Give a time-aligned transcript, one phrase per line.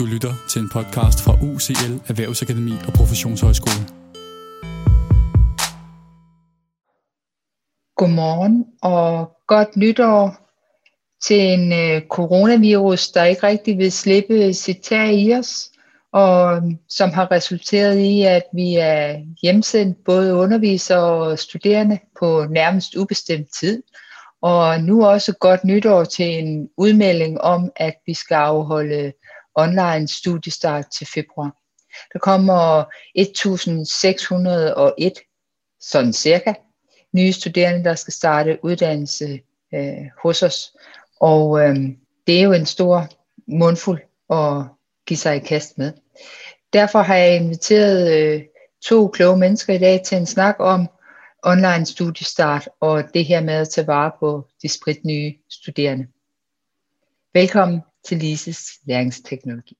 [0.00, 3.82] Du lytter til en podcast fra UCL Erhvervsakademi og Professionshøjskole.
[7.96, 10.22] Godmorgen og godt nytår
[11.26, 15.70] til en øh, coronavirus, der ikke rigtig vil slippe sit tag i os,
[16.12, 22.46] og øhm, som har resulteret i, at vi er hjemsendt både undervisere og studerende på
[22.50, 23.82] nærmest ubestemt tid.
[24.42, 29.12] Og nu også godt nytår til en udmelding om, at vi skal afholde
[29.54, 31.56] online studiestart til februar.
[32.12, 35.12] Der kommer 1601,
[35.80, 36.54] sådan cirka,
[37.12, 39.40] nye studerende, der skal starte uddannelse
[39.74, 40.72] øh, hos os.
[41.20, 41.76] Og øh,
[42.26, 43.08] det er jo en stor
[43.46, 44.00] mundfuld
[44.30, 44.64] at
[45.06, 45.92] give sig i kast med.
[46.72, 48.42] Derfor har jeg inviteret øh,
[48.82, 50.88] to kloge mennesker i dag til en snak om
[51.42, 56.06] online studiestart og det her med at tage vare på de spritnye studerende.
[57.34, 59.76] Velkommen til Lises læringsteknologi.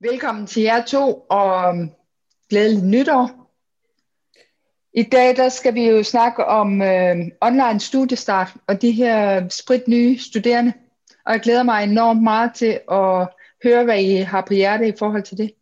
[0.00, 1.74] Velkommen til jer to, og
[2.50, 3.44] glædeligt nytår.
[4.96, 9.88] I dag der skal vi jo snakke om øh, online studiestart og de her sprit
[9.88, 10.72] nye studerende.
[11.26, 13.28] Og jeg glæder mig enormt meget til at
[13.64, 15.52] høre, hvad I har på hjerte i forhold til det.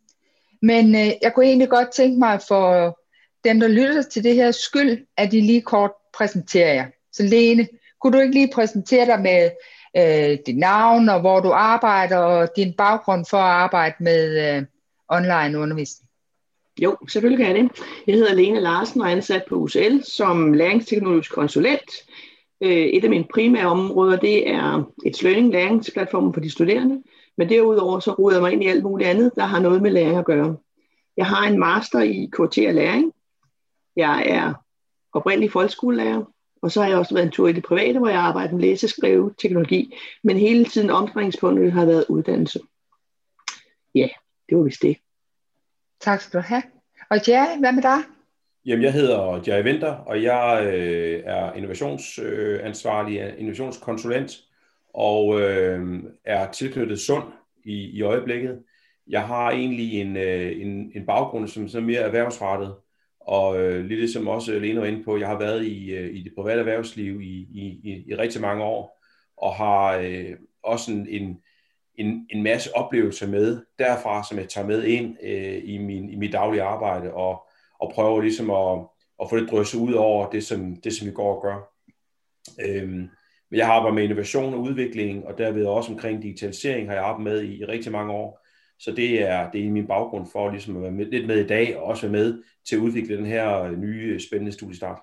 [0.61, 2.99] Men øh, jeg kunne egentlig godt tænke mig for
[3.43, 6.87] dem, der lytter til det her skyld, at I lige kort præsenterer jer.
[7.13, 7.67] Så Lene,
[8.01, 9.51] kunne du ikke lige præsentere dig med
[9.97, 14.65] øh, dit navn og hvor du arbejder og din baggrund for at arbejde med øh,
[15.09, 16.09] online undervisning?
[16.81, 17.71] Jo, selvfølgelig kan jeg det.
[18.07, 21.91] Jeg hedder Lene Larsen og er ansat på UCL som læringsteknologisk konsulent.
[22.61, 27.03] Øh, et af mine primære områder, det er et learning læringsplatform for de studerende.
[27.37, 29.91] Men derudover så ruder jeg mig ind i alt muligt andet, der har noget med
[29.91, 30.57] læring at gøre.
[31.17, 33.13] Jeg har en master i KT og læring.
[33.95, 34.53] Jeg er
[35.13, 36.32] oprindelig folkeskolelærer.
[36.63, 38.61] Og så har jeg også været en tur i det private, hvor jeg arbejder med
[38.61, 39.93] læseskrive teknologi.
[40.23, 42.59] Men hele tiden omdrejningspunktet har været uddannelse.
[43.95, 44.07] Ja,
[44.49, 44.97] det var vist det.
[46.01, 46.63] Tak skal du have.
[47.09, 47.97] Og Jerry, hvad med dig?
[48.65, 54.31] Jamen, jeg hedder Jerry Winter, og jeg øh, er innovationsansvarlig, øh, innovationskonsulent,
[54.93, 57.23] og øh, er tilknyttet Sund
[57.65, 58.59] i, i øjeblikket.
[59.07, 62.75] Jeg har egentlig en, øh, en, en baggrund som, som mere erhvervsrettet,
[63.27, 66.23] og øh, lidt som også Lene var inde på, jeg har været i, øh, i
[66.23, 69.03] det private erhvervsliv i, i, i, i rigtig mange år,
[69.37, 71.39] og har øh, også en, en,
[71.95, 76.15] en, en masse oplevelser med derfra, som jeg tager med ind øh, i, min, i
[76.15, 77.47] mit daglige arbejde, og,
[77.79, 78.87] og prøver ligesom at,
[79.21, 81.73] at få det drysset ud over det, som, det, som vi går og gør.
[82.65, 83.09] Øhm,
[83.49, 87.03] men jeg har arbejdet med innovation og udvikling, og derved også omkring digitalisering har jeg
[87.03, 88.42] arbejdet med i, i rigtig mange år.
[88.83, 91.47] Så det er, det er min baggrund for ligesom at være med, lidt med i
[91.47, 94.99] dag, og også være med til at udvikle den her øh, nye øh, spændende studiestart.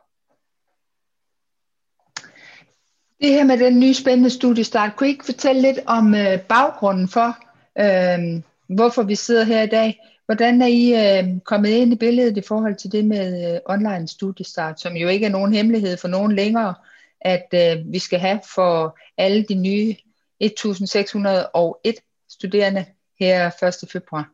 [3.21, 7.09] Det her med den nye spændende studiestart, kunne I ikke fortælle lidt om øh, baggrunden
[7.09, 7.37] for,
[7.79, 8.43] øh,
[8.77, 10.01] hvorfor vi sidder her i dag?
[10.27, 14.09] Hvordan er I øh, kommet ind i billedet i forhold til det med øh, online
[14.09, 16.75] studiestart, som jo ikke er nogen hemmelighed for nogen længere,
[17.21, 19.95] at øh, vi skal have for alle de nye
[20.41, 21.95] 1601
[22.29, 22.85] studerende
[23.21, 23.47] her
[23.85, 23.91] 1.
[23.93, 24.31] februar.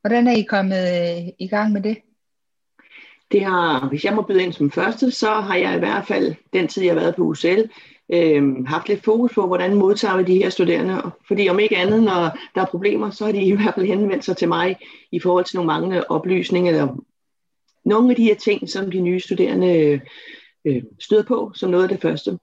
[0.00, 1.96] Hvordan er I kommet øh, i gang med det?
[3.32, 6.34] Det har, hvis jeg må byde ind som første, så har jeg i hvert fald,
[6.52, 7.62] den tid jeg har været på UCL,
[8.12, 11.02] øh, haft lidt fokus på, hvordan modtager vi de her studerende.
[11.28, 14.24] Fordi om ikke andet, når der er problemer, så har de i hvert fald henvendt
[14.24, 14.76] sig til mig
[15.12, 16.96] i forhold til nogle manglende oplysninger, eller
[17.84, 20.00] nogle af de her ting, som de nye studerende
[20.64, 22.38] øh, støder på, som noget af det første.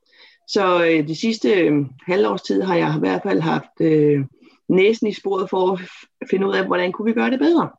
[0.47, 4.25] Så øh, de sidste øh, halvårs tid har jeg i hvert fald haft øh,
[4.69, 5.79] næsen i sporet for at
[6.29, 7.69] finde ud af, hvordan kunne vi gøre det bedre.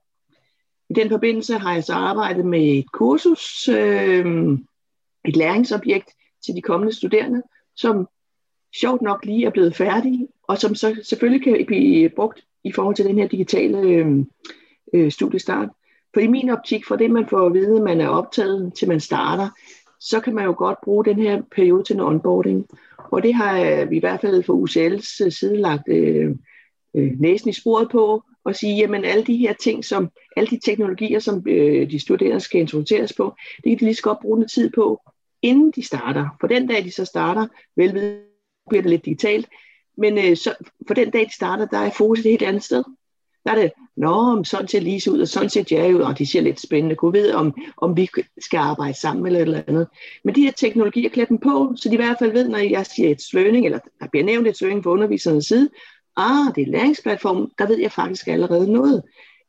[0.90, 4.58] I den forbindelse har jeg så arbejdet med et kursus, øh,
[5.24, 6.10] et læringsobjekt
[6.44, 7.42] til de kommende studerende,
[7.76, 8.08] som
[8.80, 12.96] sjovt nok lige er blevet færdig, og som så selvfølgelig kan blive brugt i forhold
[12.96, 14.24] til den her digitale øh,
[14.94, 15.68] øh studiestart.
[16.14, 19.00] For i min optik, for det man får at vide, man er optaget til man
[19.00, 19.48] starter,
[20.00, 22.66] så kan man jo godt bruge den her periode til en onboarding.
[22.98, 26.36] Og det har øh, vi i hvert fald fra UCL's side lagt øh, øh
[26.96, 30.60] øh, næsen i sporet på, og sige, jamen alle de her ting, som alle de
[30.64, 34.38] teknologier, som øh, de studerende skal introduceres på, det kan de lige så godt bruge
[34.38, 35.00] noget tid på,
[35.42, 36.28] inden de starter.
[36.40, 37.46] For den dag, de så starter,
[37.76, 37.92] vel
[38.68, 39.48] bliver det lidt digitalt,
[39.98, 40.54] men øh, så,
[40.86, 42.84] for den dag, de starter, der er fokus et helt andet sted.
[43.44, 46.26] Der er det, nå, sådan ser Lise ud, og sådan ser Jerry ud, og de
[46.26, 46.96] ser lidt spændende.
[46.96, 48.08] Kunne vide, om, om vi
[48.38, 49.86] skal arbejde sammen eller et eller andet.
[50.24, 52.86] Men de her teknologier klæder dem på, så de i hvert fald ved, når jeg
[52.86, 55.70] siger et sløning, eller der bliver nævnt et sløning fra undervisernes side,
[56.16, 59.02] ah, det er læringsplatform, der ved jeg faktisk allerede noget.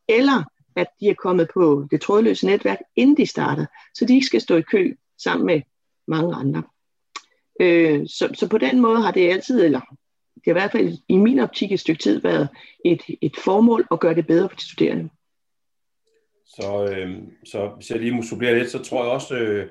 [0.10, 0.44] Eller
[0.76, 4.42] at de er kommet på det trådløse netværk, inden de starter, så de ikke skal
[4.42, 5.62] stå i kø sammen med
[6.08, 6.64] mange andre.
[7.62, 9.80] Øh, så, så på den måde har det altid, eller
[10.36, 12.48] det har i hvert fald i min optik et stykke tid været
[12.86, 15.10] et, et formål at gøre det bedre for de studerende.
[16.46, 19.70] Så, øh, så hvis jeg lige må supplere lidt, så tror jeg også, øh,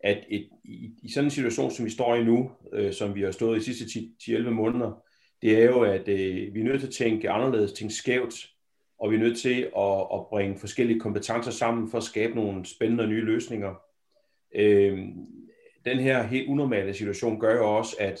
[0.00, 3.22] at et, i, i sådan en situation, som vi står i nu, øh, som vi
[3.22, 5.02] har stået i de sidste 10-11 måneder,
[5.42, 8.34] det er jo, at øh, vi er nødt til at tænke anderledes, tænke skævt,
[8.98, 12.66] og vi er nødt til at, at bringe forskellige kompetencer sammen for at skabe nogle
[12.66, 13.74] spændende nye løsninger.
[14.54, 14.98] Øh,
[15.84, 18.20] den her helt unormale situation gør jo også, at,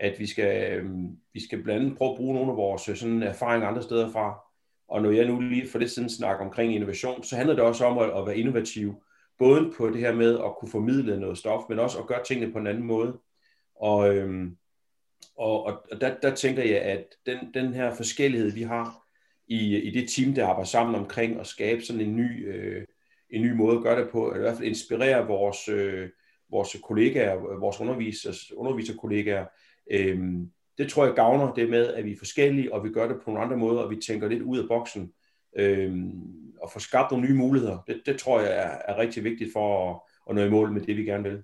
[0.00, 0.90] at vi, skal, øh,
[1.32, 4.10] vi skal blandt andet prøve at bruge nogle af vores øh, sådan, erfaringer andre steder
[4.10, 4.40] fra.
[4.88, 7.84] Og når jeg nu lige for lidt siden snakker omkring innovation, så handler det også
[7.84, 9.02] om at, at være innovativ.
[9.38, 12.52] Både på det her med at kunne formidle noget stof, men også at gøre tingene
[12.52, 13.18] på en anden måde.
[13.76, 14.56] Og, øhm,
[15.38, 19.04] og, og der, der tænker jeg, at den, den her forskellighed, vi har
[19.48, 22.84] i, i det team, der arbejder sammen omkring at skabe sådan en ny, øh,
[23.30, 26.08] en ny måde at gøre det på, eller i hvert fald inspirere vores, øh,
[26.50, 29.46] vores kollegaer, vores undervisers, underviserkollegaer,
[29.90, 30.18] øh,
[30.78, 33.30] det tror jeg gavner det med, at vi er forskellige, og vi gør det på
[33.30, 35.12] nogle andre måder, og vi tænker lidt ud af boksen,
[35.56, 35.96] øh,
[36.62, 37.78] og får skabt nogle nye muligheder.
[37.86, 40.00] Det, det tror jeg er, er rigtig vigtigt for at,
[40.30, 41.42] at nå i mål med det, vi gerne vil.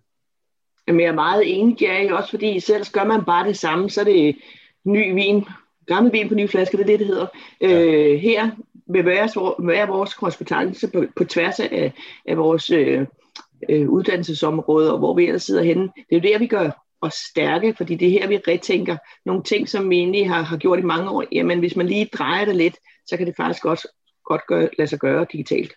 [0.89, 4.01] Jamen, jeg er meget enig, Jerry, også fordi selv gør man bare det samme, så
[4.01, 4.37] er det
[4.85, 5.45] ny vin,
[5.87, 7.27] gammel vin på nye flasker, det er det, det hedder.
[7.61, 7.85] Ja.
[7.85, 8.51] Øh, her
[8.87, 9.29] vil være,
[9.67, 11.93] være vores kompetence på, på tværs af,
[12.27, 13.07] af vores øh,
[13.69, 15.83] øh, uddannelsesområde, og hvor vi ellers sidder henne.
[15.83, 19.43] Det er jo der, vi gør os stærke, fordi det er her, vi retænker nogle
[19.43, 21.25] ting, som vi egentlig har, har gjort i mange år.
[21.33, 22.77] Jamen, hvis man lige drejer det lidt,
[23.07, 23.87] så kan det faktisk godt,
[24.25, 25.73] godt gøre, lade sig gøre digitalt.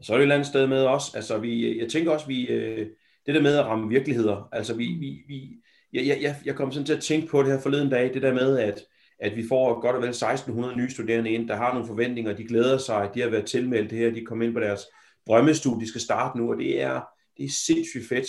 [0.00, 1.14] Så er det et eller andet sted med os.
[1.14, 2.86] Altså, vi, jeg tænker også, vi, øh,
[3.26, 5.50] det der med at ramme virkeligheder, altså vi, vi, vi
[5.92, 8.34] jeg, jeg, jeg kom sådan til at tænke på det her forleden dag, det der
[8.34, 8.80] med, at,
[9.18, 12.44] at vi får godt og vel 1600 nye studerende ind, der har nogle forventninger, de
[12.44, 14.80] glæder sig, de har været tilmeldt det her, de kommer ind på deres
[15.28, 17.00] drømmestudie, de skal starte nu, og det er,
[17.36, 18.26] det er sindssygt fedt.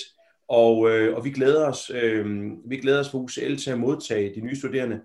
[0.48, 2.25] Og, øh, og vi glæder os, øh,
[2.66, 5.01] vi glæder os for UCL til at modtage de nye studerende.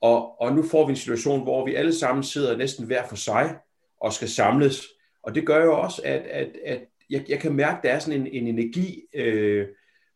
[0.00, 3.16] Og, og nu får vi en situation, hvor vi alle sammen sidder næsten hver for
[3.16, 3.56] sig
[4.00, 4.86] og skal samles.
[5.22, 8.20] Og det gør jo også, at, at, at jeg, jeg kan mærke, der er sådan
[8.20, 9.66] en, en energi, øh,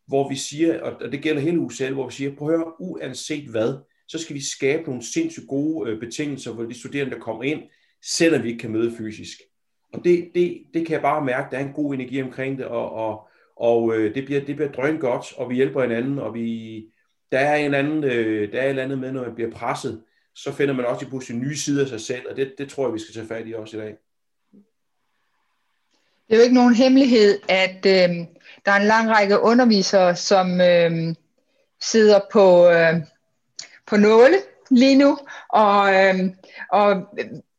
[0.06, 3.50] hvor vi siger, og det gælder hele UCL, hvor vi siger, prøv at høre, uanset
[3.50, 3.75] hvad,
[4.09, 7.62] så skal vi skabe nogle sindssygt gode øh, betingelser for de studerende, der kommer ind,
[8.03, 9.39] selvom vi ikke kan møde fysisk.
[9.93, 12.67] Og det, det, det kan jeg bare mærke, der er en god energi omkring det,
[12.67, 16.35] og, og, og øh, det, bliver, det bliver drøn godt, og vi hjælper hinanden, og
[16.35, 16.79] vi,
[17.33, 20.03] der er en anden, øh, der er et andet med, når man bliver presset,
[20.35, 22.87] så finder man også i pludselig nye sider af sig selv, og det, det tror
[22.87, 23.97] jeg, vi skal tage fat i også i dag.
[26.28, 28.26] Det er jo ikke nogen hemmelighed, at øh,
[28.66, 31.14] der er en lang række undervisere, som øh,
[31.82, 32.94] sidder på, øh,
[33.86, 34.36] på nåle
[34.70, 36.14] lige nu, og, øh,
[36.72, 36.90] og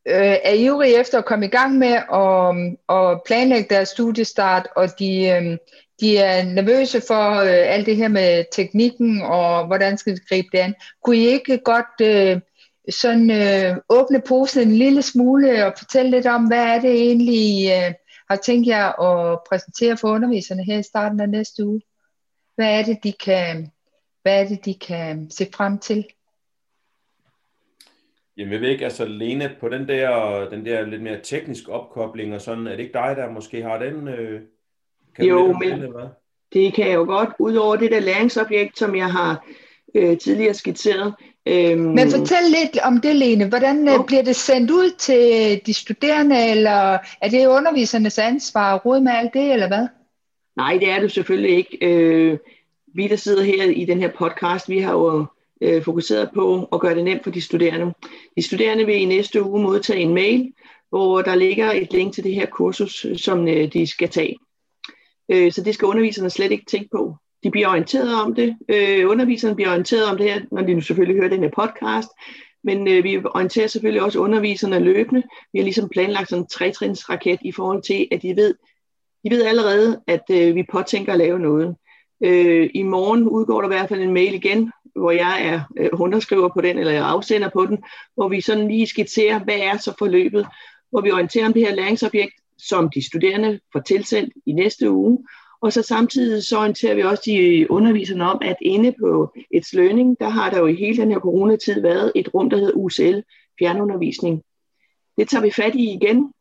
[0.07, 4.67] øh, er ivrige efter at komme i gang med at, øhm, at planlægge deres studiestart,
[4.75, 5.57] og de, øh,
[5.99, 10.47] de er nervøse for øh, alt det her med teknikken, og hvordan skal de gribe
[10.51, 10.75] det an.
[11.03, 12.39] Kunne I ikke godt øh,
[12.89, 17.71] sådan øh, åbne posen en lille smule og fortælle lidt om, hvad er det egentlig,
[17.71, 17.93] øh,
[18.33, 21.81] har tænkt jer at præsentere for underviserne her i starten af næste uge?
[22.55, 23.71] Hvad er det, de kan,
[24.21, 26.05] hvad er det, de kan se frem til?
[28.37, 32.33] Jamen jeg ved ikke, altså Lene, på den der, den der lidt mere teknisk opkobling
[32.33, 34.07] og sådan, er det ikke dig, der måske har den?
[34.07, 34.41] Øh,
[35.15, 36.11] kan jo, men det,
[36.53, 39.47] det kan jeg jo godt, udover det der læringsobjekt, som jeg har
[39.95, 41.13] øh, tidligere skitseret.
[41.45, 43.45] Øhm, men fortæl lidt om det, Lene.
[43.45, 44.05] Hvordan øh, okay.
[44.05, 49.11] bliver det sendt ud til de studerende, eller er det undervisernes ansvar at råde med
[49.11, 49.87] alt det, eller hvad?
[50.55, 51.77] Nej, det er det selvfølgelig ikke.
[51.81, 52.37] Øh,
[52.95, 55.25] vi, der sidder her i den her podcast, vi har jo
[55.61, 57.93] øh, fokuseret på at gøre det nemt for de studerende.
[58.37, 60.53] De studerende vil i næste uge modtage en mail,
[60.89, 64.37] hvor der ligger et link til det her kursus, som øh, de skal tage.
[65.29, 67.15] Øh, så det skal underviserne slet ikke tænke på.
[67.43, 68.57] De bliver orienteret om det.
[68.69, 72.09] Øh, underviserne bliver orienteret om det her, når de nu selvfølgelig hører den her podcast.
[72.63, 75.23] Men øh, vi orienterer selvfølgelig også underviserne løbende.
[75.53, 78.55] Vi har ligesom planlagt sådan en trætrinsraket i forhold til, at de ved,
[79.23, 81.75] de ved allerede, at øh, vi påtænker at lave noget.
[82.23, 85.89] Øh, I morgen udgår der i hvert fald en mail igen, hvor jeg er øh,
[85.93, 87.83] underskriver på den, eller jeg afsender på den,
[88.15, 90.47] hvor vi sådan lige skitserer, hvad er så forløbet,
[90.91, 95.17] hvor vi orienterer om det her læringsobjekt, som de studerende får tilsendt i næste uge,
[95.63, 100.19] og så samtidig så orienterer vi også de underviserne om, at inde på et learning,
[100.19, 103.19] der har der jo i hele den her coronatid været et rum, der hedder UCL,
[103.59, 104.43] fjernundervisning.
[105.17, 106.33] Det tager vi fat i igen,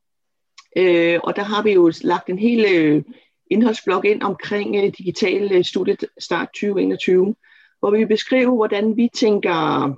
[0.76, 3.02] øh, og der har vi jo lagt en hel øh,
[3.50, 7.34] indholdsblok ind omkring øh, digital øh, studiestart 2021,
[7.80, 9.92] hvor vi beskriver, hvordan vi tænker,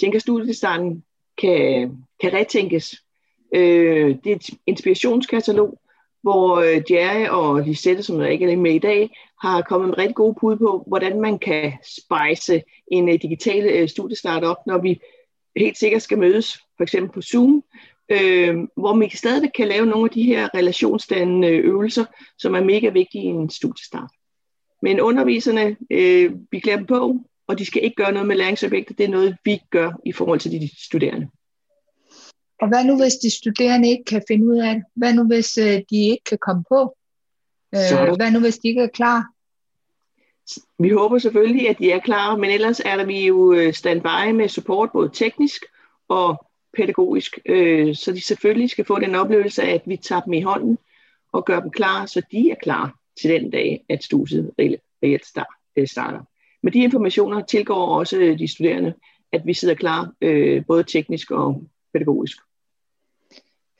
[0.00, 1.04] tænker studiestarten
[1.38, 2.94] kan, kan retænkes.
[3.54, 5.80] Øh, det er et inspirationskatalog,
[6.22, 9.10] hvor øh, Jerry og Lisette, som jeg ikke er med i dag,
[9.42, 12.62] har kommet med rigtig gode bud på, hvordan man kan spejse
[12.92, 15.00] en uh, digital øh, studiestart op, når vi
[15.56, 17.64] helt sikkert skal mødes, for eksempel på Zoom,
[18.10, 22.04] øh, hvor man stadig kan lave nogle af de her relationsdannende øh, øvelser,
[22.38, 24.10] som er mega vigtige i en studiestart.
[24.82, 27.16] Men underviserne, øh, vi klæder dem på,
[27.48, 28.94] og de skal ikke gøre noget med læringsobjekter.
[28.94, 31.28] Det er noget, vi gør i forhold til de studerende.
[32.60, 34.84] Og hvad nu, hvis de studerende ikke kan finde ud af det?
[34.94, 36.96] Hvad nu, hvis øh, de ikke kan komme på?
[37.74, 39.26] Øh, hvad nu, hvis de ikke er klar?
[40.78, 44.30] Vi håber selvfølgelig, at de er klar, men ellers er der vi jo øh, standby
[44.34, 45.62] med support, både teknisk
[46.08, 50.32] og pædagogisk, øh, så de selvfølgelig skal få den oplevelse af, at vi tager dem
[50.32, 50.78] i hånden
[51.32, 55.38] og gør dem klar, så de er klar til den dag, at studiet reelt
[55.76, 56.20] øh, starter.
[56.62, 58.94] Med de informationer tilgår også de studerende,
[59.32, 61.62] at vi sidder klar, øh, både teknisk og
[61.92, 62.36] pædagogisk.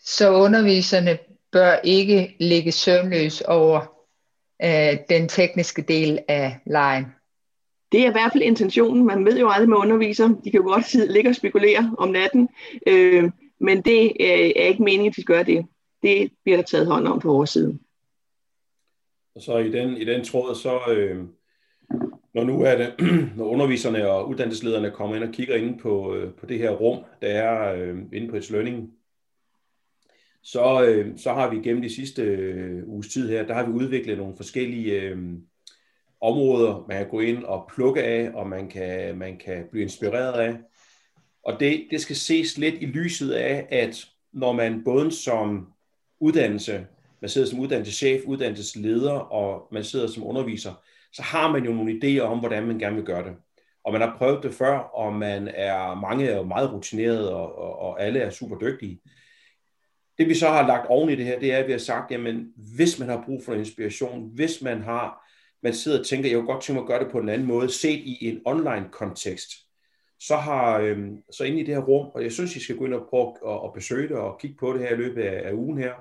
[0.05, 1.19] Så underviserne
[1.53, 3.81] bør ikke ligge søvnløs over
[4.63, 7.07] øh, den tekniske del af lejen?
[7.93, 9.07] Det er i hvert fald intentionen.
[9.07, 10.29] Man ved jo aldrig med underviser.
[10.45, 12.49] De kan jo godt ligge og spekulere om natten,
[12.87, 13.31] øh,
[13.61, 15.67] men det øh, er ikke meningen, at de gør det.
[16.03, 17.79] Det bliver der taget hånd om på vores side.
[19.35, 21.25] Og så i den, i den tråd, så øh,
[22.35, 22.95] når nu er det,
[23.37, 27.05] når underviserne og uddannelseslederne kommer ind og kigger ind på, øh, på det her rum,
[27.23, 28.93] der er øh, inde på et learning,
[30.43, 33.73] så, øh, så har vi gennem de sidste øh, uges tid her, der har vi
[33.73, 35.19] udviklet nogle forskellige øh,
[36.21, 40.33] områder, man kan gå ind og plukke af, og man kan, man kan blive inspireret
[40.33, 40.57] af.
[41.45, 45.73] Og det, det skal ses lidt i lyset af, at når man både som
[46.21, 46.87] uddannelse,
[47.21, 50.83] man sidder som uddannelseschef, uddannelsesleder, og man sidder som underviser,
[51.13, 53.37] så har man jo nogle idéer om, hvordan man gerne vil gøre det.
[53.85, 57.79] Og man har prøvet det før, og man er, mange er meget rutineret, og, og,
[57.79, 59.01] og alle er super dygtige.
[60.21, 62.11] Det vi så har lagt oven i det her, det er, at vi har sagt,
[62.11, 65.29] jamen hvis man har brug for inspiration, hvis man har,
[65.63, 67.47] man sidder og tænker, jeg kunne godt tænke mig at gøre det på en anden
[67.47, 69.51] måde, set i en online kontekst,
[70.19, 72.85] så har, øhm, så inde i det her rum, og jeg synes, I skal gå
[72.85, 75.49] ind og prøve at, at besøge det og kigge på det her i løbet af,
[75.49, 75.93] af ugen her,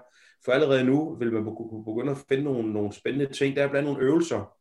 [0.46, 1.44] for allerede nu vil man
[1.86, 3.56] begynde at finde nogle, nogle spændende ting.
[3.56, 4.56] Der er blandt nogle øvelser,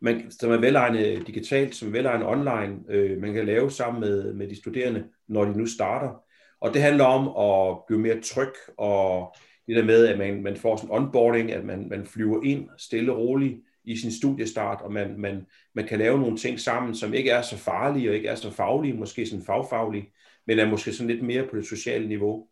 [0.00, 4.34] man, som er velegnet digitalt, som er velegnet online, øh, man kan lave sammen med,
[4.34, 6.25] med de studerende, når de nu starter.
[6.60, 9.34] Og det handler om at blive mere tryg, og
[9.66, 13.12] det der med, at man, man får sådan onboarding, at man, man flyver ind stille
[13.12, 17.14] og roligt i sin studiestart, og man, man, man kan lave nogle ting sammen, som
[17.14, 20.12] ikke er så farlige og ikke er så faglige, måske sådan fagfaglige,
[20.46, 22.46] men er måske sådan lidt mere på det sociale niveau.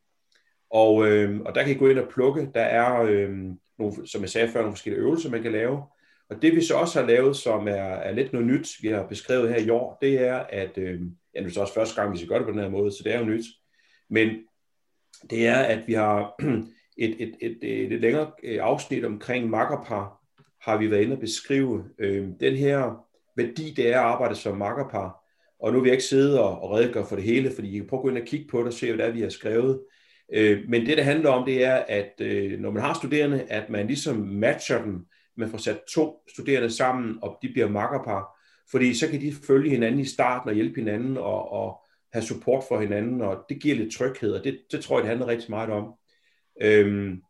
[0.70, 2.50] Og, øh, og der kan I gå ind og plukke.
[2.54, 3.30] Der er, øh,
[3.78, 5.82] nogle, som jeg sagde før, nogle forskellige øvelser, man kan lave.
[6.30, 9.06] Og det vi så også har lavet, som er, er lidt noget nyt, vi har
[9.06, 11.00] beskrevet her i år, det er, at øh,
[11.34, 13.00] ja, det er også første gang, vi skal gøre det på den her måde, så
[13.04, 13.44] det er jo nyt.
[14.10, 14.28] Men
[15.30, 16.34] det er, at vi har
[17.04, 20.20] et, et, et, et, et længere øh, afsnit omkring makkerpar,
[20.62, 23.06] har vi været inde og beskrive øh, den her
[23.36, 25.20] værdi, det er at arbejde som makkerpar.
[25.60, 27.86] Og nu vil jeg ikke sidde og, og redegøre for det hele, fordi I kan
[27.86, 29.28] prøve at gå ind og kigge på det og se, hvad det er, vi har
[29.28, 29.80] skrevet.
[30.34, 33.70] Øh, men det, det handler om, det er, at øh, når man har studerende, at
[33.70, 35.06] man ligesom matcher dem,
[35.36, 39.70] man får sat to studerende sammen, og de bliver makkerpar, fordi så kan de følge
[39.70, 41.80] hinanden i starten og hjælpe hinanden og, og
[42.14, 45.08] have support for hinanden, og det giver lidt tryghed, og det, det tror jeg, det
[45.08, 45.94] handler rigtig meget om.
[46.62, 47.22] Øhm,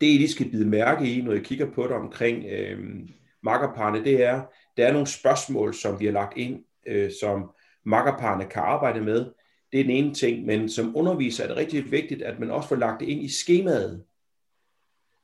[0.00, 3.08] det, I lige skal bide mærke i, når I kigger på det omkring øhm,
[3.42, 4.42] makkerparne, det er,
[4.76, 7.50] der er nogle spørgsmål, som vi har lagt ind, øh, som
[7.86, 9.26] makkerparne kan arbejde med.
[9.72, 12.68] Det er den ene ting, men som underviser er det rigtig vigtigt, at man også
[12.68, 14.04] får lagt det ind i skemaet,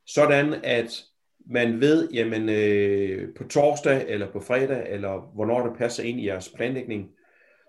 [0.05, 1.03] sådan at
[1.45, 6.27] man ved, jamen øh, på torsdag eller på fredag, eller hvornår det passer ind i
[6.27, 7.11] jeres planlægning,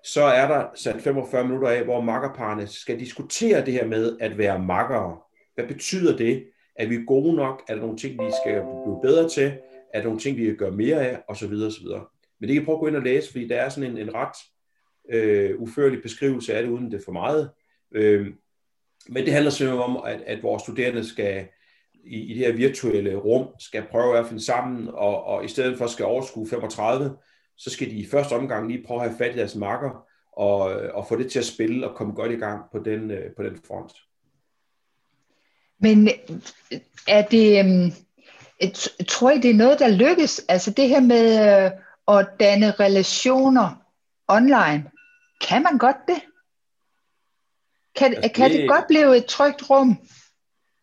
[0.04, 4.38] så er der sat 45 minutter af, hvor makkerparne skal diskutere det her med at
[4.38, 5.18] være makkere.
[5.54, 6.44] Hvad betyder det?
[6.76, 7.62] Er vi gode nok?
[7.68, 9.52] Er der nogle ting, vi skal blive bedre til?
[9.94, 11.22] Er der nogle ting, vi kan gøre mere af?
[11.28, 12.04] Og så videre, og så videre.
[12.40, 13.98] Men det kan I prøve at gå ind og læse, fordi der er sådan en,
[13.98, 14.36] en ret
[15.10, 17.50] øh, uførlig beskrivelse af det, uden det er for meget.
[17.94, 18.26] Øh,
[19.08, 21.46] men det handler simpelthen om, at, at vores studerende skal
[22.04, 25.78] i, i det her virtuelle rum, skal prøve at finde sammen, og, og i stedet
[25.78, 27.16] for skal overskue 35,
[27.58, 30.58] så skal de i første omgang lige prøve at have fat i deres marker, og,
[30.94, 33.42] og få det til at spille og komme godt i gang på den, øh, på
[33.42, 33.92] den front.
[35.80, 37.92] Men øh, er det, øh,
[39.08, 40.44] tror I det er noget, der lykkes?
[40.48, 41.36] Altså det her med
[42.08, 43.84] at danne relationer
[44.28, 44.90] online,
[45.48, 46.22] kan man godt det?
[47.96, 49.98] Kan, altså, kan det, det godt blive et trygt rum?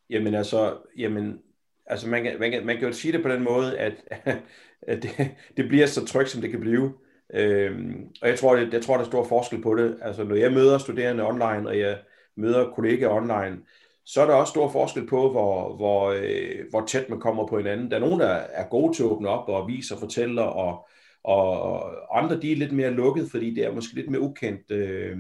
[0.09, 1.39] Jamen altså, jamen,
[1.85, 3.93] altså man, kan, man, kan, man kan jo sige det på den måde, at,
[4.87, 5.11] at det,
[5.57, 6.93] det bliver så trygt, som det kan blive.
[7.33, 9.97] Øhm, og jeg tror, det, jeg tror, der er stor forskel på det.
[10.01, 11.97] Altså når jeg møder studerende online, og jeg
[12.37, 13.57] møder kollegaer online,
[14.05, 17.57] så er der også stor forskel på, hvor, hvor, øh, hvor tæt man kommer på
[17.57, 17.91] hinanden.
[17.91, 20.87] Der er nogen, der er gode til at åbne op og vise og fortælle, og,
[21.23, 25.17] og andre de er lidt mere lukket, fordi det er måske lidt mere ukendt øh,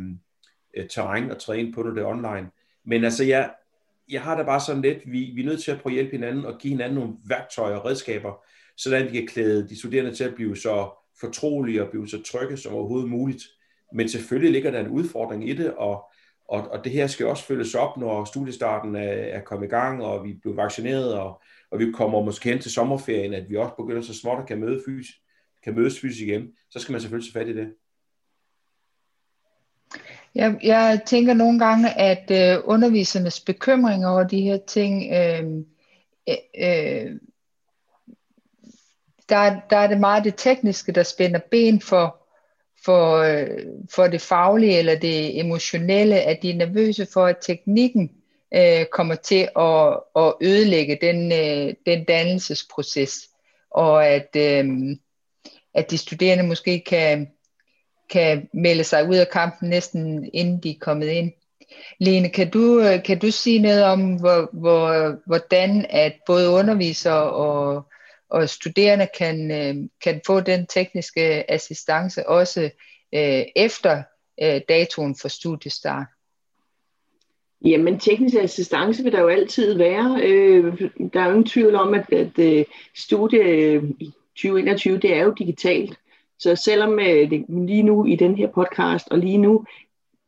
[0.77, 2.49] øh terræn at træne på, når det er online.
[2.85, 3.51] Men altså, jeg,
[4.09, 6.11] jeg har da bare sådan lidt, vi, vi er nødt til at prøve at hjælpe
[6.11, 8.45] hinanden og give hinanden nogle værktøjer og redskaber,
[8.77, 10.89] så vi kan klæde de studerende til at blive så
[11.19, 13.43] fortrolige og blive så trygge som overhovedet muligt.
[13.93, 16.03] Men selvfølgelig ligger der en udfordring i det, og,
[16.49, 20.03] og, og det her skal også følges op, når studiestarten er, er kommet i gang,
[20.03, 21.41] og vi bliver vaccineret, og,
[21.71, 24.59] og vi kommer måske hen til sommerferien, at vi også begynder så småt at kan,
[24.59, 25.07] møde fys,
[25.63, 27.73] kan mødes fysisk igen, så skal man selvfølgelig tage fat i det.
[30.35, 35.43] Jeg, jeg tænker nogle gange, at øh, undervisernes bekymring over de her ting, øh,
[36.59, 37.11] øh,
[39.29, 42.17] der, der er det meget det tekniske, der spænder ben for,
[42.85, 43.47] for, øh,
[43.95, 48.11] for det faglige eller det emotionelle, at de er nervøse for, at teknikken
[48.55, 53.29] øh, kommer til at, at ødelægge den, øh, den dannelsesproces,
[53.71, 54.65] og at, øh,
[55.73, 57.27] at de studerende måske kan,
[58.09, 61.31] kan melde sig ud af kampen næsten inden de er kommet ind.
[61.99, 67.31] Lene, kan du, øh, kan du sige noget om, hvor, hvor, hvordan at både undervisere
[67.31, 67.85] og,
[68.35, 72.61] og studerende kan, øh, kan få den tekniske assistance også
[73.15, 74.03] øh, efter
[74.43, 76.07] øh, datoen for studiestart?
[77.65, 80.19] Jamen, teknisk assistance vil der jo altid være.
[80.23, 80.81] Øh,
[81.13, 82.65] der er jo ingen tvivl om, at, at øh,
[82.95, 85.99] studie i 2021, det er jo digitalt.
[86.39, 89.65] Så selvom øh, det lige nu i den her podcast, og lige nu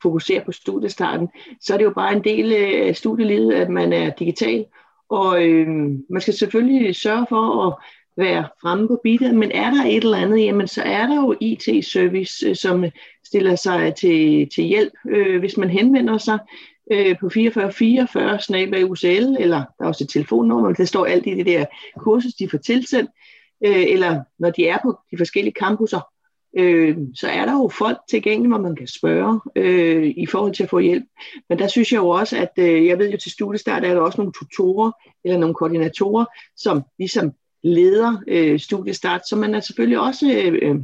[0.01, 1.29] fokuserer på studiestarten,
[1.61, 4.65] så er det jo bare en del øh, af studielivet, at man er digital.
[5.09, 5.67] Og øh,
[6.09, 7.73] man skal selvfølgelig sørge for at
[8.17, 11.35] være fremme på beatet, men er der et eller andet, jamen så er der jo
[11.41, 12.85] IT-service, øh, som
[13.25, 16.39] stiller sig til, til hjælp, øh, hvis man henvender sig
[16.91, 21.33] øh, på 4444 snabel UCL, eller der er også et telefonnummer, der står alt i
[21.33, 21.65] det der
[21.97, 23.11] kursus, de får tilsendt,
[23.65, 25.99] øh, eller når de er på de forskellige campuser,
[26.57, 30.63] øh, så er der jo folk tilgængelige, hvor man kan spørge øh, i forhold til
[30.63, 31.05] at få hjælp.
[31.49, 34.01] Men der synes jeg jo også, at øh, jeg ved jo til studiestart, er der
[34.01, 34.91] også nogle tutorer
[35.25, 40.75] eller nogle koordinatorer, som ligesom leder øh, studiestart, som man selvfølgelig også øh, øh,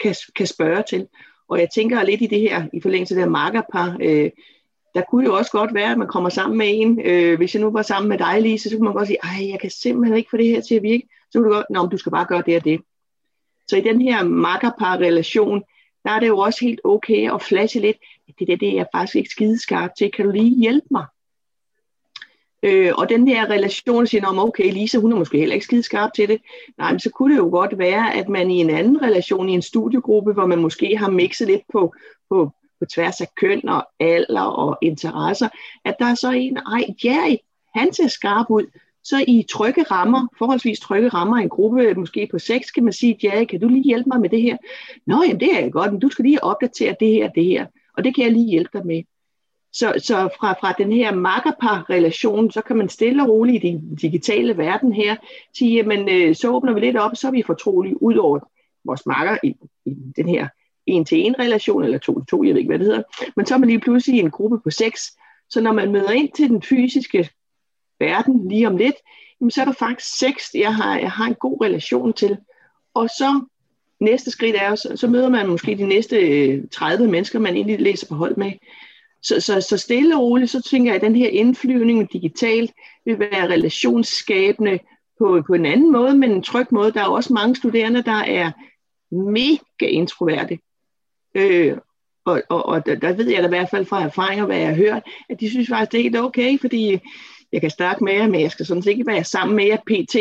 [0.00, 1.06] kan, kan spørge til.
[1.48, 4.30] Og jeg tænker lidt i det her, i forlængelse af det her markerpar, øh,
[4.94, 7.00] der kunne jo også godt være, at man kommer sammen med en.
[7.04, 9.48] Øh, hvis jeg nu var sammen med dig, Lise, så kunne man godt sige, ej,
[9.50, 11.08] jeg kan simpelthen ikke få det her til at virke.
[11.30, 12.80] Så kunne du godt, nå, du skal bare gøre det og det.
[13.68, 15.62] Så i den her makkerpar-relation,
[16.04, 17.96] der er det jo også helt okay at flashe lidt,
[18.38, 21.06] det der, det er jeg faktisk ikke skideskarp til, kan du lige hjælpe mig?
[22.62, 25.82] Øh, og den der relation siger, om okay, Lisa, hun er måske heller ikke skide
[25.82, 26.40] skarp til det.
[26.78, 29.52] Nej, men så kunne det jo godt være, at man i en anden relation, i
[29.52, 31.94] en studiegruppe, hvor man måske har mixet lidt på,
[32.30, 35.48] på, på tværs af køn og alder og interesser,
[35.84, 37.36] at der er så en, ej, ja,
[37.74, 38.64] han ser skarp ud,
[39.04, 43.18] så i trygge rammer, forholdsvis trygge rammer, en gruppe måske på seks, kan man sige,
[43.22, 44.56] ja, kan du lige hjælpe mig med det her?
[45.06, 47.66] Nå, jamen det er jeg godt, men du skal lige opdatere det her det her,
[47.96, 49.02] og det kan jeg lige hjælpe dig med.
[49.72, 53.94] Så, så fra, fra den her makkerpar-relation, så kan man stille og roligt i den
[53.94, 55.16] digitale verden her
[55.58, 58.38] sige, jamen øh, så åbner vi lidt op, så er vi fortrolige ud over
[58.84, 59.56] vores makker i,
[59.86, 60.48] i den her
[60.86, 63.02] en-til-en-relation, eller to-to, jeg ved ikke, hvad det hedder.
[63.36, 65.16] Men så er man lige pludselig i en gruppe på seks.
[65.50, 67.30] Så når man møder ind til den fysiske
[68.00, 68.94] verden lige om lidt,
[69.40, 72.36] jamen, så er der faktisk seks, jeg har, jeg har en god relation til.
[72.94, 73.40] Og så
[74.00, 77.80] næste skridt er, så, så møder man måske de næste øh, 30 mennesker, man egentlig
[77.80, 78.52] læser på hold med.
[79.22, 82.72] Så, så, så stille og roligt, så tænker jeg, at den her indflyvning digitalt
[83.04, 84.78] vil være relationsskabende
[85.18, 86.92] på, på en anden måde, men en tryg måde.
[86.92, 88.52] Der er også mange studerende, der er
[89.14, 90.58] mega introverte.
[91.34, 91.76] Øh,
[92.24, 94.68] og, og, og der, der ved jeg da i hvert fald fra erfaringer, hvad jeg
[94.68, 96.98] har hørt, at de synes faktisk, det er helt okay, fordi
[97.52, 99.76] jeg kan snakke med jer, men jeg skal sådan set ikke være sammen med jer
[99.76, 100.16] pt.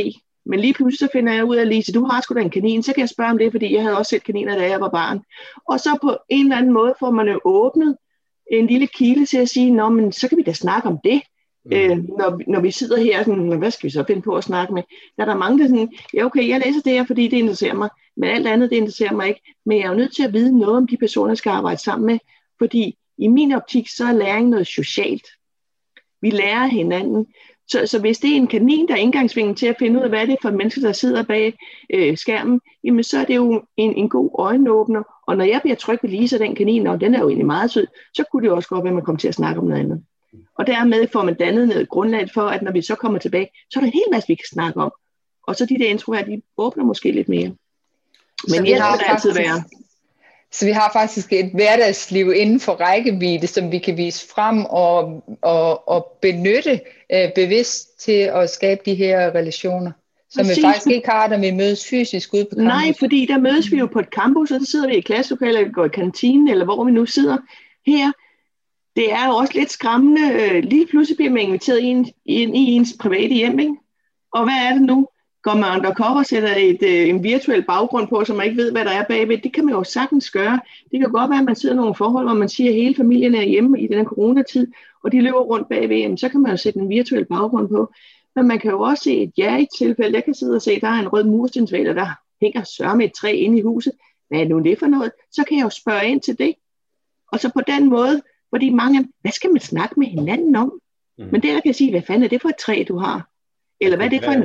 [0.46, 2.84] Men lige pludselig så finder jeg ud af, Lise, du har sgu da en kanin,
[2.84, 4.90] så kan jeg spørge om det, fordi jeg havde også set kaniner, da jeg var
[4.90, 5.22] barn.
[5.68, 7.98] Og så på en eller anden måde får man jo åbnet
[8.60, 11.22] en lille kilde til at sige, Nå, men så kan vi da snakke om det.
[11.66, 11.72] Mm.
[11.74, 14.74] Øh, når, når vi sidder her, sådan, hvad skal vi så finde på at snakke
[14.74, 14.84] med?
[15.18, 17.74] Der er der mange, der sådan, ja okay, jeg læser det her, fordi det interesserer
[17.74, 19.42] mig, men alt andet, det interesserer mig ikke.
[19.66, 21.82] Men jeg er jo nødt til at vide noget om de personer, jeg skal arbejde
[21.82, 22.20] sammen med,
[22.58, 25.28] fordi i min optik, så er læring noget socialt.
[26.22, 27.26] Vi lærer hinanden.
[27.68, 30.10] Så, så hvis det er en kanin, der er indgangsvingen til at finde ud af,
[30.10, 31.58] hvad det er for mennesker, der sidder bag
[31.94, 35.04] øh, skærmen, jamen så er det jo en, en god øjenåbner.
[35.32, 37.72] Og når jeg bliver tryg ved Lisa, den kanin, og den er jo egentlig meget
[37.72, 39.82] sød, så kunne det også godt være, at man kommer til at snakke om noget
[39.82, 40.04] andet.
[40.58, 43.80] Og dermed får man dannet noget grundlag for, at når vi så kommer tilbage, så
[43.80, 44.91] er der en hel masse, vi kan snakke om.
[45.48, 47.56] Og så de der introverte, de åbner måske lidt mere.
[48.50, 49.63] Men jeg har det altid være.
[50.52, 55.24] Så vi har faktisk et hverdagsliv inden for rækkevidde, som vi kan vise frem og,
[55.41, 56.82] og, og benytte
[57.13, 59.91] øh, bevidst til at skabe de her relationer.
[60.32, 60.58] Som Præcis.
[60.58, 62.63] vi faktisk ikke har, når vi mødes fysisk ude på campus.
[62.63, 65.60] Nej, fordi der mødes vi jo på et campus, og så sidder vi i klasselokalet,
[65.60, 67.38] eller går i kantinen, eller hvor vi nu sidder.
[67.86, 68.12] Her,
[68.96, 70.22] det er jo også lidt skræmmende.
[70.34, 73.76] Øh, lige pludselig bliver man inviteret ind, ind i ens private hjem, ikke?
[74.34, 75.08] Og hvad er det nu?
[75.44, 78.72] Går man undercover og sætter et, øh, en virtuel baggrund på, så man ikke ved,
[78.72, 79.38] hvad der er bagved?
[79.38, 80.60] Det kan man jo sagtens gøre.
[80.91, 82.96] Det kan godt være, at man sidder i nogle forhold, hvor man siger, at hele
[82.96, 84.67] familien er hjemme i den her coronatid,
[85.04, 85.98] og de løber rundt bagved.
[85.98, 87.94] Jamen, så kan man jo sætte en virtuel baggrund på.
[88.36, 90.15] Men man kan jo også se et ja i tilfælde.
[90.15, 92.08] Jeg kan sidde og se, at der er en rød murstensvæg, og der
[92.41, 93.94] hænger sørme med et træ inde i huset.
[94.30, 95.12] Hvad er nu det for noget?
[95.32, 96.56] Så kan jeg jo spørge ind til det.
[97.32, 100.80] Og så på den måde, fordi mange, hvad skal man snakke med hinanden om?
[101.17, 101.26] Mm.
[101.32, 103.30] Men det, der kan sige, hvad fanden er det for et træ, du har?
[103.82, 104.44] Eller hvad er det for en,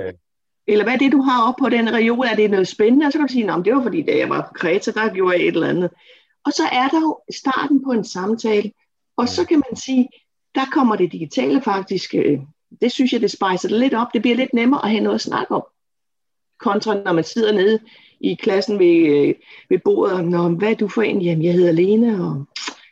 [0.66, 2.26] eller hvad er det, du har op på den reol?
[2.26, 3.06] Er det noget spændende?
[3.06, 5.36] Og så kan du sige, det var fordi, da jeg var på Kreta, der gjorde
[5.36, 5.90] jeg et eller andet.
[6.44, 8.72] Og så er der jo starten på en samtale.
[9.16, 10.08] Og så kan man sige,
[10.54, 12.38] der kommer det digitale faktisk, øh,
[12.80, 14.06] det synes jeg, det spejser det lidt op.
[14.14, 15.64] Det bliver lidt nemmere at have noget at snakke om.
[16.58, 17.78] Kontra når man sidder nede
[18.20, 19.34] i klassen ved, øh,
[19.68, 21.22] ved bordet, og Nå, hvad er du for en?
[21.22, 22.44] Jamen, jeg hedder Lene, og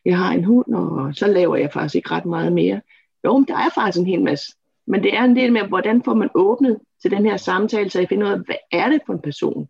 [0.05, 2.81] jeg har en hund, og så laver jeg faktisk ikke ret meget mere.
[3.25, 4.53] Jo, men der er faktisk en hel masse.
[4.87, 7.99] Men det er en del med, hvordan får man åbnet til den her samtale, så
[7.99, 9.69] jeg finder ud af, hvad er det for en person?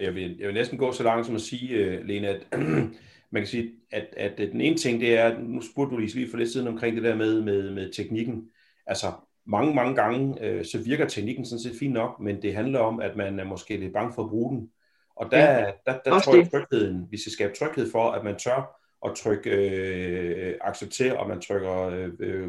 [0.00, 2.46] Jeg vil, jeg vil næsten gå så langt som at sige, uh, Lene, at
[3.32, 6.36] man kan sige, at, at den ene ting, det er, nu spurgte du lige for
[6.36, 8.48] lidt siden omkring det der med, med, med teknikken.
[8.86, 9.12] Altså,
[9.46, 13.00] mange, mange gange, øh, så virker teknikken sådan set fint nok, men det handler om,
[13.00, 14.70] at man er måske lidt bange for at bruge den.
[15.16, 18.36] Og der, ja, der, der tror jeg, trygheden, vi skal skabe tryghed for, at man
[18.36, 22.48] tør at trykke øh, acceptere, og man trykker øh, øh,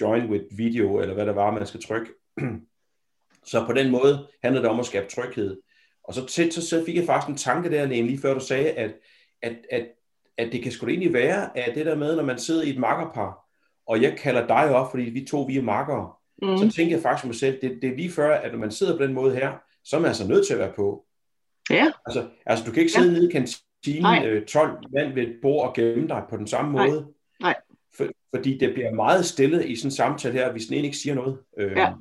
[0.00, 2.12] join with video, eller hvad der var, man skal trykke.
[3.50, 5.60] så på den måde handler det om at skabe tryghed.
[6.04, 8.70] Og så, så, så fik jeg faktisk en tanke der, Lene, lige før du sagde,
[8.70, 8.94] at,
[9.42, 9.86] at, at,
[10.38, 12.78] at det kan sgu egentlig være, at det der med, når man sidder i et
[12.78, 13.43] makkerpar,
[13.86, 16.58] og jeg kalder dig op, fordi vi to vi er makkere, mm.
[16.58, 18.96] så tænker jeg faktisk mig selv, det, det er lige før, at når man sidder
[18.96, 19.52] på den måde her,
[19.84, 21.04] så er man altså nødt til at være på.
[21.70, 21.92] Ja.
[22.06, 23.12] Altså, altså du kan ikke sidde ja.
[23.12, 26.72] nede i kantinen øh, 12 mand ved et bord og gemme dig på den samme
[26.72, 26.86] Nej.
[26.86, 27.06] måde.
[27.40, 27.54] Nej.
[27.96, 30.96] For, fordi det bliver meget stille i sådan en samtale her, hvis den ene ikke
[30.96, 31.38] siger noget.
[31.58, 31.92] Øh, ja.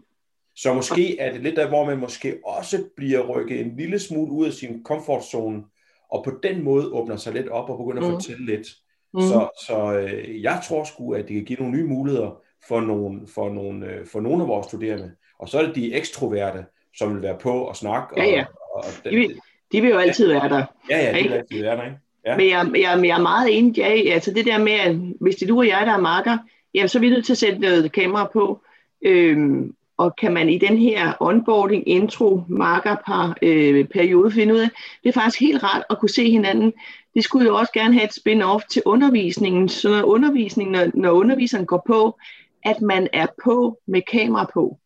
[0.55, 4.31] Så måske er det lidt der, hvor man måske også bliver rykket en lille smule
[4.31, 5.63] ud af sin komfortzone,
[6.11, 8.07] og på den måde åbner sig lidt op og begynder mm.
[8.07, 8.67] at fortælle lidt.
[9.13, 9.21] Mm.
[9.21, 13.21] Så, så øh, jeg tror sgu, at det kan give nogle nye muligheder for nogle,
[13.35, 15.11] for, nogle, øh, for nogle af vores studerende.
[15.39, 16.65] Og så er det de ekstroverte,
[16.97, 18.21] som vil være på og snakke.
[18.21, 18.45] Ja, ja.
[18.75, 19.39] Og, og de, vil,
[19.71, 20.65] de vil jo altid være der.
[20.89, 21.97] Ja, ja, de vil altid være der, ikke?
[22.25, 22.37] Ja.
[22.37, 25.43] Men jeg, jeg, jeg er meget enig, ja, altså det der med, at hvis det
[25.43, 26.37] er du og jeg, der er marker,
[26.73, 28.61] jamen så er vi nødt til at sætte noget kamera på.
[29.01, 34.69] Øhm, og kan man i den her onboarding, intro, markerpar øh, periode finde ud af,
[35.03, 36.73] det er faktisk helt rart at kunne se hinanden.
[37.15, 41.11] Det skulle jo også gerne have et spin-off til undervisningen, så når undervisningen, når, når
[41.11, 42.19] underviseren går på,
[42.65, 44.77] at man er på med kamera på.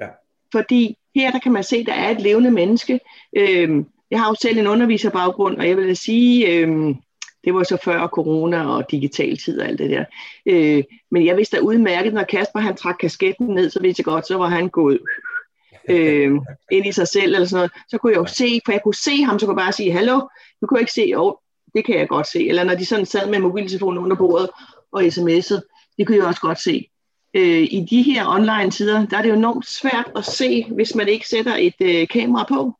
[0.00, 0.08] Ja.
[0.52, 3.00] Fordi her der kan man se, at der er et levende menneske.
[3.36, 6.96] Øhm, jeg har jo selv en underviserbaggrund, og jeg vil sige, øhm,
[7.44, 10.04] det var så før corona og digital tid og alt det der.
[10.46, 14.04] Øh, men jeg vidste da udmærket, når Kasper han trak kasketten ned, så vidste jeg
[14.04, 15.00] godt, så var han gået
[15.90, 16.32] øh,
[16.72, 17.72] ind i sig selv eller sådan noget.
[17.88, 19.92] Så kunne jeg jo se, for jeg kunne se ham, så kunne jeg bare sige,
[19.92, 20.20] hallo,
[20.60, 21.38] du kunne ikke se, jo,
[21.74, 22.48] det kan jeg godt se.
[22.48, 24.50] Eller når de sådan sad med mobiltelefonen under bordet
[24.92, 26.88] og sms'ede, det kunne jeg også godt se.
[27.34, 30.94] Øh, I de her online tider, der er det jo enormt svært at se, hvis
[30.94, 32.72] man ikke sætter et øh, kamera på.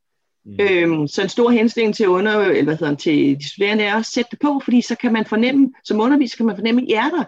[0.45, 0.57] Mm.
[0.61, 4.07] Øhm, så en stor henstilling til, under, eller hvad hedder, til de studerende er at
[4.07, 7.25] sætte det på, fordi så kan man fornemme, som underviser kan man fornemme, er der.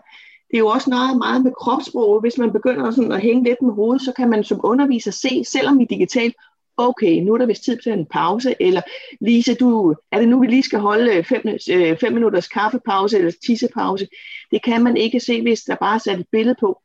[0.51, 2.21] Det er jo også noget meget med kropssprog.
[2.21, 5.45] Hvis man begynder sådan at hænge lidt med hovedet, så kan man som underviser se,
[5.45, 6.35] selvom I er digitalt,
[6.77, 8.83] okay, nu er der vist tid til en pause, eller
[9.21, 13.33] Lise, du, er det nu, vi lige skal holde fem, øh, fem minutters kaffepause eller
[13.47, 14.09] tissepause?
[14.51, 16.83] Det kan man ikke se, hvis der bare er sat et billede på.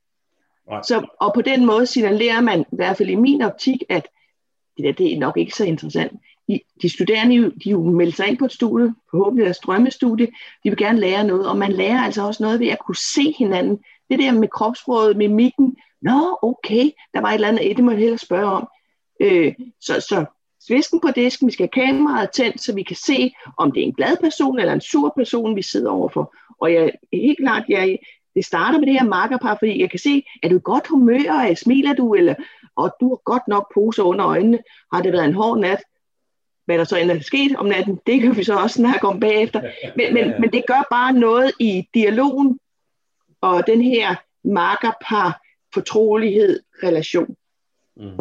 [0.69, 0.81] Nej.
[0.81, 4.07] Så, og på den måde signalerer man, i hvert fald i min optik, at
[4.77, 6.11] det der, det er nok ikke så interessant.
[6.47, 10.27] De, de studerende, de jo melder sig ind på et studie, forhåbentlig deres drømmestudie,
[10.63, 13.35] de vil gerne lære noget, og man lærer altså også noget ved at kunne se
[13.37, 13.79] hinanden.
[14.09, 17.91] Det der med kropsproget, med mikken, nå okay, der var et eller andet, det må
[17.91, 18.67] jeg hellere spørge om.
[19.21, 20.25] Øh, så, så
[20.67, 23.85] svisken på disken, vi skal have kameraet tændt, så vi kan se, om det er
[23.85, 26.35] en glad person eller en sur person, vi sidder overfor.
[26.59, 27.99] Og jeg helt klart, jeg,
[28.35, 31.53] det starter med det her makkerpar, fordi jeg kan se, er du i godt humør,
[31.55, 32.35] smiler du, eller
[32.75, 34.59] og du har godt nok pose under øjnene.
[34.93, 35.83] Har det været en hård nat?
[36.65, 39.19] Hvad der så end er sket om natten, det kan vi så også snakke om
[39.19, 39.61] bagefter.
[39.95, 42.59] Men, men, men det gør bare noget i dialogen
[43.41, 45.41] og den her markerpar
[45.73, 47.35] fortrolighed relation.
[47.97, 48.17] Mm.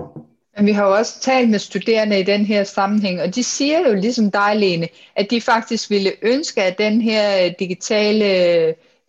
[0.60, 3.88] Men vi har jo også talt med studerende i den her sammenhæng, og de siger
[3.88, 8.26] jo ligesom dig, Lene, at de faktisk ville ønske, at den her øh, digitale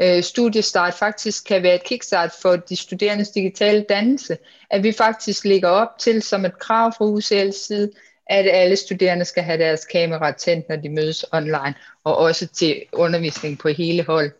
[0.01, 4.37] øh, studiestart faktisk kan være et kickstart for de studerendes digitale dannelse.
[4.69, 7.91] At vi faktisk ligger op til som et krav fra UCL's side,
[8.27, 12.81] at alle studerende skal have deres kamera tændt, når de mødes online, og også til
[12.93, 14.31] undervisning på hele hold.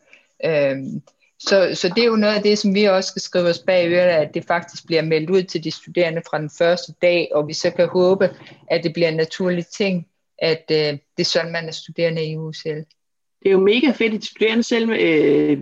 [0.46, 1.02] Øhm,
[1.48, 3.92] så, så det er jo noget af det, som vi også skal skrive os bag
[3.92, 7.48] øret, at det faktisk bliver meldt ud til de studerende fra den første dag, og
[7.48, 8.30] vi så kan håbe,
[8.68, 12.38] at det bliver en naturlig ting, at øh, det er sådan, man er studerende i
[12.38, 12.70] UCL.
[13.40, 15.62] Det er jo mega fedt, at de studerende selv øh,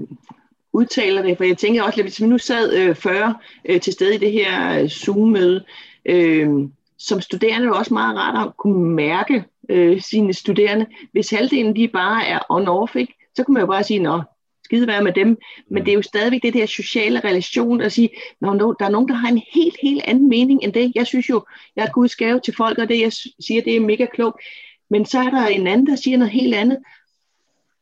[0.73, 3.93] udtaler det, for jeg tænker også, at hvis vi nu sad øh, 40 øh, til
[3.93, 5.65] stede i det her øh, Zoom-møde,
[6.05, 6.49] øh,
[6.97, 10.85] som studerende er det også meget rart at kunne mærke øh, sine studerende.
[11.11, 14.21] Hvis halvdelen de bare er on-off, ikke, så kunne man jo bare sige, nå,
[14.69, 15.38] skide være med dem.
[15.69, 18.10] Men det er jo stadigvæk det der sociale relation at sige,
[18.41, 20.91] når der er nogen, der har en helt, helt anden mening end det.
[20.95, 23.79] Jeg synes jo, jeg er Guds gave til folk, og det jeg siger, det er
[23.79, 24.41] mega klogt.
[24.89, 26.77] Men så er der en anden, der siger noget helt andet.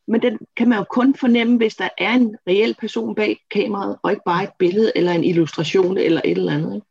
[0.07, 3.97] Men den kan man jo kun fornemme, hvis der er en reel person bag kameraet,
[4.03, 6.75] og ikke bare et billede eller en illustration eller et eller andet.
[6.75, 6.87] Ikke?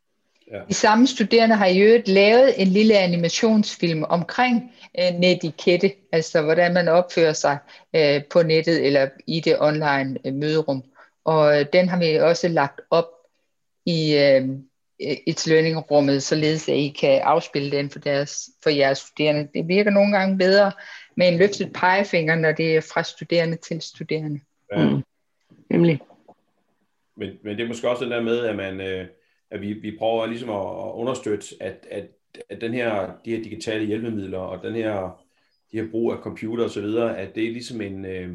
[0.52, 0.61] Ja.
[0.68, 6.74] De samme studerende har i øvrigt lavet en lille animationsfilm omkring uh, netikette, altså hvordan
[6.74, 7.59] man opfører sig
[7.96, 10.85] uh, på nettet eller i det online uh, møderum.
[11.24, 13.09] Og uh, den har vi også lagt op
[13.87, 14.48] i uh,
[15.26, 19.48] et learning-rummet, således at I kan afspille den for, deres, for jeres studerende.
[19.54, 20.72] Det virker nogle gange bedre
[21.16, 24.40] med en løftet pegefinger, når det er fra studerende til studerende.
[24.72, 24.85] Ja.
[24.85, 25.02] Mm.
[25.70, 26.00] Nemlig.
[27.16, 28.80] Men, men det er måske også den der med, at man...
[28.80, 29.06] Øh
[29.50, 32.09] at vi, vi prøver ligesom at, understøtte, at, at,
[32.50, 35.24] at den her, de her digitale hjælpemidler og den her,
[35.72, 38.35] de her brug af computer og så videre, at det er ligesom en, øh,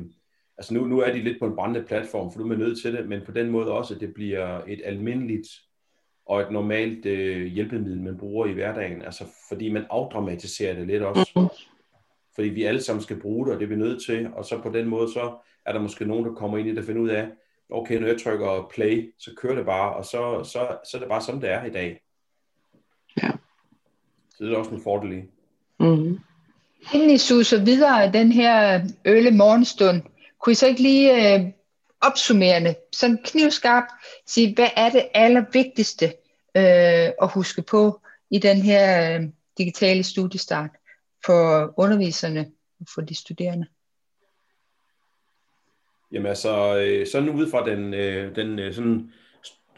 [0.57, 2.81] altså nu, nu er de lidt på en brændende platform, for nu er man nødt
[2.81, 5.47] til det, men på den måde også, at det bliver et almindeligt
[6.25, 11.03] og et normalt øh, hjælpemiddel, man bruger i hverdagen, altså fordi man afdramatiserer det lidt
[11.03, 11.31] også.
[11.35, 11.49] Mm-hmm.
[12.35, 14.61] Fordi vi alle sammen skal bruge det, og det er vi nødt til, og så
[14.61, 17.01] på den måde, så er der måske nogen, der kommer ind i det og finder
[17.01, 17.29] ud af,
[17.71, 21.09] okay, når jeg trykker play, så kører det bare, og så, så, så er det
[21.09, 22.01] bare som det er i dag.
[23.23, 23.31] Ja.
[24.29, 25.21] Så det er også en fordel i.
[25.79, 26.19] Mm-hmm.
[26.93, 30.01] Inden I suser videre den her øle morgenstund,
[30.39, 31.45] kunne I så ikke lige øh,
[32.01, 33.91] opsummerende, sådan knivskarpt,
[34.27, 36.05] sige, hvad er det allervigtigste
[36.57, 40.69] øh, at huske på i den her øh, digitale studiestart
[41.25, 43.67] for underviserne og for de studerende?
[46.11, 49.11] Jamen altså, øh, sådan ud fra den, øh, den øh, sådan,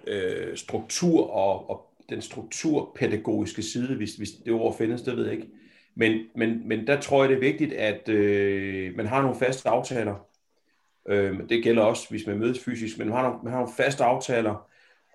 [0.08, 5.34] øh, struktur og, og den strukturpædagogiske side, hvis, hvis det ord findes, det ved jeg
[5.34, 5.48] ikke.
[5.96, 9.70] Men, men, men der tror jeg, det er vigtigt, at øh, man har nogle faste
[9.70, 10.16] aftaler.
[11.08, 13.76] Øh, det gælder også, hvis man mødes fysisk, men man har, nogle, man har nogle
[13.78, 14.68] faste aftaler,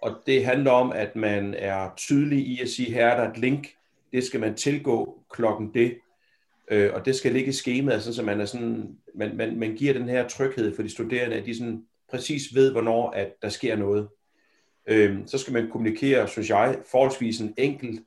[0.03, 3.39] og det handler om, at man er tydelig i at sige, her er der et
[3.39, 3.69] link,
[4.13, 5.99] det skal man tilgå klokken det,
[6.71, 9.75] Øh, og det skal ligge i skemaet, altså, så man, er sådan, man, man, man
[9.75, 13.49] giver den her tryghed for de studerende, at de sådan præcis ved, hvornår at der
[13.49, 14.09] sker noget.
[14.87, 18.01] Øh, så skal man kommunikere, synes jeg, forholdsvis en enkelt,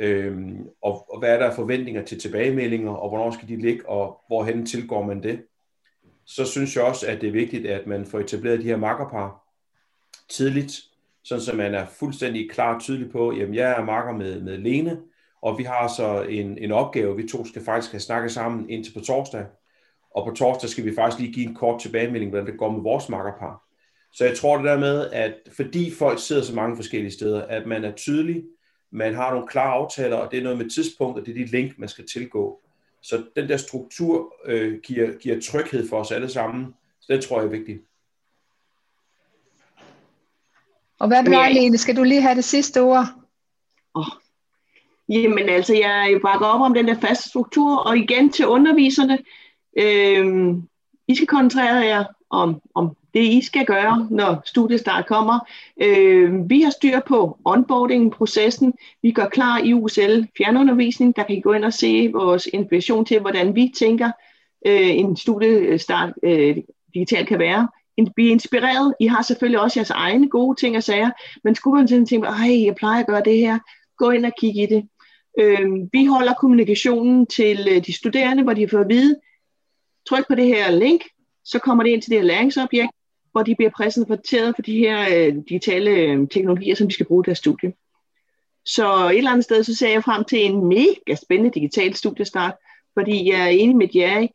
[0.00, 0.36] øh,
[0.82, 4.66] og, og hvad er der forventninger til tilbagemeldinger, og hvornår skal de ligge, og hvorhen
[4.66, 5.42] tilgår man det.
[6.26, 9.44] Så synes jeg også, at det er vigtigt, at man får etableret de her makkerpar
[10.28, 10.82] tidligt,
[11.24, 14.58] sådan så man er fuldstændig klar og tydelig på, jamen jeg er makker med, med
[14.58, 15.00] Lene,
[15.44, 18.92] og vi har så en, en opgave, vi to skal faktisk have snakket sammen indtil
[18.92, 19.46] på torsdag,
[20.10, 22.82] og på torsdag skal vi faktisk lige give en kort tilbagemelding, hvordan det går med
[22.82, 23.62] vores makkerpar.
[24.12, 27.66] Så jeg tror det der med, at fordi folk sidder så mange forskellige steder, at
[27.66, 28.44] man er tydelig,
[28.90, 31.50] man har nogle klare aftaler, og det er noget med tidspunkt, og det er de
[31.50, 32.60] link, man skal tilgå.
[33.02, 37.38] Så den der struktur øh, giver, giver tryghed for os alle sammen, så det tror
[37.38, 37.82] jeg er vigtigt.
[40.98, 41.78] Og hvad med dig, Lene?
[41.78, 43.23] Skal du lige have det sidste ord?
[45.14, 49.18] Jamen altså, jeg bakker op om den der faste struktur, og igen til underviserne.
[49.78, 50.54] Øh,
[51.08, 55.38] I skal koncentrere jer om, om det, I skal gøre, når studiestart kommer.
[55.82, 58.72] Øh, vi har styr på onboarding-processen.
[59.02, 61.16] Vi gør klar i USL fjernundervisning.
[61.16, 64.10] Der kan I gå ind og se vores inspiration til, hvordan vi tænker,
[64.66, 66.56] øh, en studiestart øh,
[66.94, 67.68] digitalt kan være
[68.14, 68.94] blive inspireret.
[69.00, 71.10] I har selvfølgelig også jeres egne gode ting og sager,
[71.44, 73.58] men skulle man sådan tænke, ej, jeg plejer at gøre det her,
[73.98, 74.88] gå ind og kig i det.
[75.38, 79.20] Øh, vi holder kommunikationen til øh, de studerende, hvor de får at vide,
[80.08, 81.02] tryk på det her link,
[81.44, 82.92] så kommer det ind til det her læringsobjekt,
[83.32, 87.24] hvor de bliver præsenteret for de her øh, digitale øh, teknologier, som de skal bruge
[87.24, 87.72] i deres studie.
[88.64, 92.54] Så et eller andet sted, så ser jeg frem til en mega spændende digital studiestart,
[92.94, 94.28] fordi jeg er enig med jer i,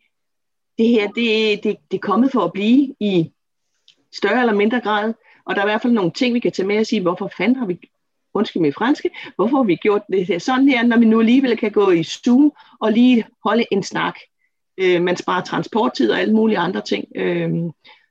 [0.77, 3.31] det her, det, det, det er kommet for at blive i
[4.15, 5.13] større eller mindre grad,
[5.45, 7.31] og der er i hvert fald nogle ting, vi kan tage med og sige, hvorfor
[7.37, 7.79] fanden har vi
[8.33, 11.57] undskyld mig franske, hvorfor har vi gjort det her sådan her, når vi nu alligevel
[11.57, 14.15] kan gå i Zoom og lige holde en snak.
[14.77, 17.05] Øh, man sparer transporttid og alle mulige andre ting.
[17.15, 17.51] Øh,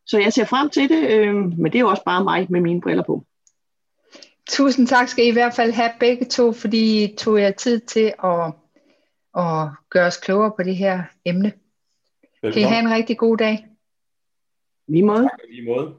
[0.07, 2.61] så jeg ser frem til det, øh, men det er jo også bare mig med
[2.61, 3.25] mine briller på.
[4.49, 7.81] Tusind tak skal I i hvert fald have begge to, fordi I tog jer tid
[7.81, 8.53] til at,
[9.37, 11.53] at gøre os klogere på det her emne.
[12.43, 12.53] Velkommen.
[12.53, 13.67] Kan I have en rigtig god dag?
[14.89, 15.23] Lige måde.
[15.23, 15.95] Tak, lige måde.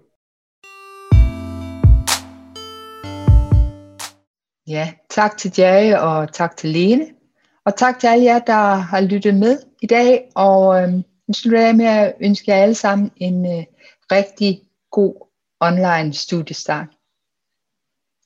[4.70, 7.08] Ja, tak til Jerry og tak til Lene.
[7.66, 10.30] Og tak til alle jer, der har lyttet med i dag.
[10.36, 13.64] Og øhm, nu slutter jeg med at ønske jer alle sammen en øh,
[14.12, 15.28] rigtig god
[15.60, 16.88] online studiestart.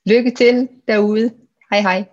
[0.06, 1.32] Lykke til derude.
[1.72, 2.06] Hej hej.